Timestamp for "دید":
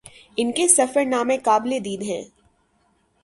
1.85-2.01